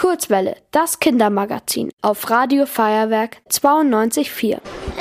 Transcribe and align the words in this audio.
Kurzwelle, 0.00 0.56
das 0.70 0.98
Kindermagazin 0.98 1.90
auf 2.00 2.30
Radio 2.30 2.64
Feuerwerk 2.64 3.36
92.4. 3.50 4.56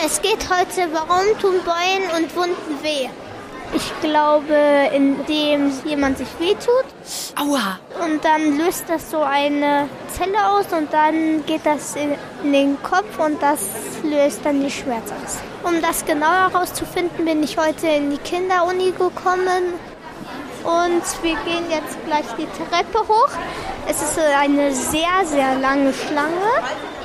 Es 0.05 0.21
geht 0.21 0.49
heute, 0.49 0.89
warum 0.91 1.39
tun 1.39 1.55
Beulen 1.63 2.21
und 2.21 2.35
Wunden 2.35 2.83
weh? 2.83 3.07
Ich 3.73 3.93
glaube, 4.01 4.89
indem 4.93 5.71
jemand 5.85 6.17
sich 6.17 6.27
wehtut. 6.37 6.83
Aua! 7.37 7.79
Und 8.03 8.25
dann 8.25 8.57
löst 8.57 8.89
das 8.89 9.09
so 9.09 9.21
eine 9.21 9.87
Zelle 10.09 10.49
aus 10.49 10.65
und 10.77 10.91
dann 10.91 11.45
geht 11.45 11.65
das 11.65 11.95
in 11.95 12.51
den 12.51 12.83
Kopf 12.83 13.19
und 13.19 13.41
das 13.41 13.69
löst 14.03 14.41
dann 14.43 14.59
die 14.59 14.69
Schmerz 14.69 15.13
aus. 15.23 15.37
Um 15.63 15.81
das 15.81 16.05
genauer 16.05 16.51
herauszufinden, 16.51 17.23
bin 17.23 17.41
ich 17.41 17.57
heute 17.57 17.87
in 17.87 18.11
die 18.11 18.17
Kinderuni 18.17 18.91
gekommen 18.91 19.75
und 20.63 21.03
wir 21.23 21.35
gehen 21.45 21.65
jetzt 21.69 21.97
gleich 22.05 22.25
die 22.37 22.47
Treppe 22.57 23.07
hoch. 23.07 23.29
Es 23.87 24.01
ist 24.01 24.19
eine 24.19 24.73
sehr, 24.73 25.25
sehr 25.25 25.55
lange 25.55 25.93
Schlange. 25.93 26.51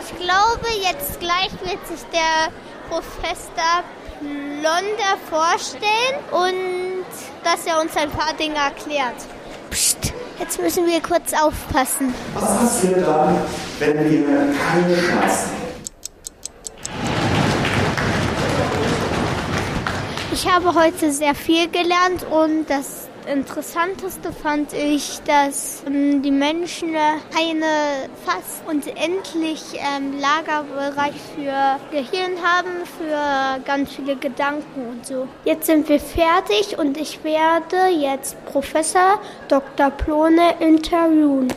Ich 0.03 0.17
glaube, 0.19 0.67
jetzt 0.83 1.21
gleich 1.21 1.51
wird 1.63 1.87
sich 1.87 2.05
der 2.13 2.53
Professor 2.89 3.85
Blonder 4.21 5.17
vorstellen 5.29 6.17
und 6.31 7.05
dass 7.43 7.67
er 7.67 7.81
uns 7.81 7.97
ein 7.97 8.11
paar 8.11 8.33
Dinge 8.35 8.57
erklärt. 8.57 9.17
Psst, 9.71 10.13
jetzt 10.39 10.61
müssen 10.61 10.87
wir 10.87 11.01
kurz 11.03 11.33
aufpassen. 11.33 12.15
Was 12.35 12.59
passiert 12.59 13.07
dann, 13.07 13.37
wenn 13.79 14.11
wir 14.11 14.27
keine 14.27 14.97
hätten? 14.97 15.65
Ich 20.33 20.51
habe 20.51 20.75
heute 20.75 21.13
sehr 21.13 21.35
viel 21.35 21.69
gelernt 21.69 22.25
und 22.31 22.69
das 22.69 23.09
Interessanteste 23.27 24.33
fand 24.33 24.73
ich, 24.73 25.21
dass 25.27 25.83
ähm, 25.87 26.23
die 26.23 26.31
Menschen 26.31 26.91
eine 26.95 28.09
fast 28.25 28.63
unendlich 28.67 29.63
ähm, 29.75 30.21
Lagerbereich 30.21 31.15
für 31.35 31.79
Gehirn 31.91 32.33
haben, 32.43 32.71
für 32.99 33.61
ganz 33.65 33.93
viele 33.93 34.17
Gedanken 34.17 34.89
und 34.91 35.07
so. 35.07 35.27
Jetzt 35.45 35.67
sind 35.67 35.89
wir 35.89 36.01
fertig 36.01 36.79
und 36.79 36.97
ich 36.99 37.23
werde 37.25 37.89
jetzt 37.99 38.37
Professor 38.47 39.19
Dr. 39.49 39.91
Plone 39.91 40.55
interviewen. 40.61 41.49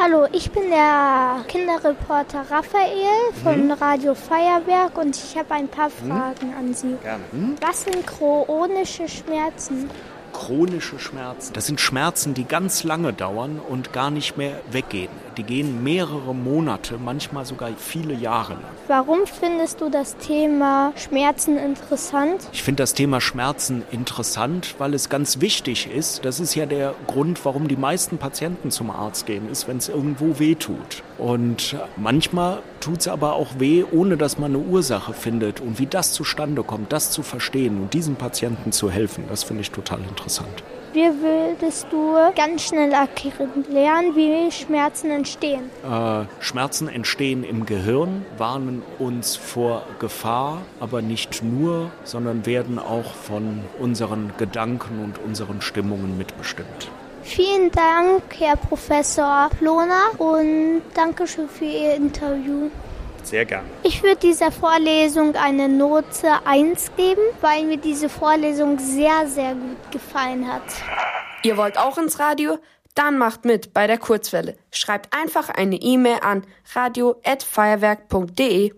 Hallo, 0.00 0.26
ich 0.32 0.50
bin 0.52 0.70
der 0.70 1.44
Kinderreporter 1.48 2.44
Raphael 2.50 3.32
von 3.42 3.64
Mhm. 3.66 3.72
Radio 3.72 4.14
Feuerwerk 4.14 4.96
und 4.96 5.16
ich 5.16 5.36
habe 5.36 5.54
ein 5.54 5.66
paar 5.66 5.90
Fragen 5.90 6.54
an 6.56 6.72
Sie. 6.72 6.96
Gerne. 7.02 7.24
Was 7.60 7.82
sind 7.82 8.06
chronische 8.06 9.08
Schmerzen? 9.08 9.90
Chronische 10.38 11.00
Schmerzen. 11.00 11.52
Das 11.52 11.66
sind 11.66 11.80
Schmerzen, 11.80 12.32
die 12.32 12.44
ganz 12.44 12.84
lange 12.84 13.12
dauern 13.12 13.60
und 13.68 13.92
gar 13.92 14.12
nicht 14.12 14.36
mehr 14.36 14.60
weggehen. 14.70 15.10
Die 15.36 15.42
gehen 15.42 15.82
mehrere 15.82 16.32
Monate, 16.32 16.96
manchmal 16.96 17.44
sogar 17.44 17.70
viele 17.76 18.14
Jahre 18.14 18.52
lang. 18.52 18.62
Warum 18.86 19.26
findest 19.26 19.80
du 19.80 19.88
das 19.88 20.16
Thema 20.16 20.92
Schmerzen 20.94 21.58
interessant? 21.58 22.48
Ich 22.52 22.62
finde 22.62 22.84
das 22.84 22.94
Thema 22.94 23.20
Schmerzen 23.20 23.82
interessant, 23.90 24.76
weil 24.78 24.94
es 24.94 25.08
ganz 25.08 25.40
wichtig 25.40 25.90
ist. 25.92 26.24
Das 26.24 26.38
ist 26.38 26.54
ja 26.54 26.66
der 26.66 26.94
Grund, 27.08 27.44
warum 27.44 27.66
die 27.66 27.76
meisten 27.76 28.18
Patienten 28.18 28.70
zum 28.70 28.90
Arzt 28.92 29.26
gehen, 29.26 29.50
ist, 29.50 29.66
wenn 29.66 29.78
es 29.78 29.88
irgendwo 29.88 30.38
weh 30.38 30.54
tut. 30.54 31.02
Und 31.18 31.76
manchmal 31.96 32.62
tut 32.78 33.00
es 33.00 33.08
aber 33.08 33.34
auch 33.34 33.58
weh, 33.58 33.84
ohne 33.90 34.16
dass 34.16 34.38
man 34.38 34.54
eine 34.54 34.62
Ursache 34.62 35.12
findet. 35.12 35.60
Und 35.60 35.80
wie 35.80 35.86
das 35.86 36.12
zustande 36.12 36.62
kommt, 36.62 36.92
das 36.92 37.10
zu 37.10 37.24
verstehen 37.24 37.80
und 37.80 37.92
diesen 37.92 38.14
Patienten 38.14 38.70
zu 38.70 38.88
helfen, 38.88 39.24
das 39.28 39.42
finde 39.42 39.62
ich 39.62 39.72
total 39.72 39.98
interessant. 39.98 40.27
Wie 40.94 41.10
würdest 41.20 41.86
du 41.90 42.14
ganz 42.34 42.64
schnell 42.64 42.92
erklären, 42.92 44.16
wie 44.16 44.50
Schmerzen 44.50 45.10
entstehen? 45.10 45.70
Äh, 45.84 46.24
Schmerzen 46.40 46.88
entstehen 46.88 47.44
im 47.44 47.66
Gehirn, 47.66 48.24
warnen 48.38 48.82
uns 48.98 49.36
vor 49.36 49.82
Gefahr, 49.98 50.62
aber 50.80 51.02
nicht 51.02 51.42
nur, 51.42 51.90
sondern 52.04 52.46
werden 52.46 52.78
auch 52.78 53.14
von 53.14 53.60
unseren 53.78 54.32
Gedanken 54.38 55.04
und 55.04 55.18
unseren 55.18 55.60
Stimmungen 55.60 56.16
mitbestimmt. 56.16 56.90
Vielen 57.22 57.70
Dank, 57.70 58.22
Herr 58.38 58.56
Professor 58.56 59.50
Ploner, 59.58 60.18
und 60.18 60.80
Dankeschön 60.94 61.48
für 61.48 61.66
Ihr 61.66 61.94
Interview. 61.96 62.70
Sehr 63.28 63.44
gern. 63.44 63.64
Ich 63.82 64.02
würde 64.02 64.16
dieser 64.16 64.50
Vorlesung 64.50 65.34
eine 65.34 65.68
Note 65.68 66.46
1 66.46 66.92
geben, 66.96 67.20
weil 67.42 67.64
mir 67.64 67.76
diese 67.76 68.08
Vorlesung 68.08 68.78
sehr, 68.78 69.26
sehr 69.26 69.54
gut 69.54 69.90
gefallen 69.90 70.50
hat. 70.50 70.62
Ihr 71.42 71.58
wollt 71.58 71.76
auch 71.76 71.98
ins 71.98 72.18
Radio? 72.18 72.58
Dann 72.94 73.18
macht 73.18 73.44
mit 73.44 73.74
bei 73.74 73.86
der 73.86 73.98
Kurzwelle. 73.98 74.56
Schreibt 74.72 75.14
einfach 75.14 75.50
eine 75.50 75.76
E-Mail 75.76 76.20
an 76.22 76.46
radio@feuerwerk.de. 76.74 78.72